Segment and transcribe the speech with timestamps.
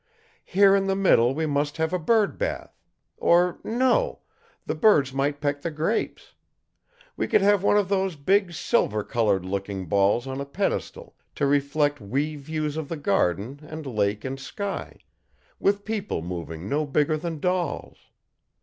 [0.43, 2.71] "Here in the middle we must have a birdbath.
[3.17, 4.21] Or no!
[4.65, 6.33] The birds might peck the grapes.
[7.15, 11.45] We could have one of those big silver colored looking balls on a pedestal to
[11.45, 14.97] reflect wee views of the garden and lake and sky,
[15.59, 18.09] with people moving no bigger than dolls.